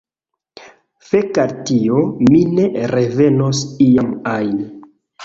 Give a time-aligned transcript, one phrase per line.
[1.09, 1.99] Fek al tio,
[2.29, 4.57] mi ne revenos iam ajn!